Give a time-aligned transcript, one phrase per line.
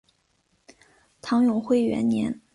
[1.21, 2.41] 唐永徽元年。